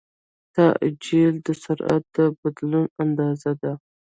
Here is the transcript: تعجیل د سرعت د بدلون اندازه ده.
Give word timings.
تعجیل 0.55 1.33
د 1.45 1.47
سرعت 1.63 2.03
د 2.15 2.17
بدلون 2.41 2.85
اندازه 3.03 3.51
ده. 3.61 3.73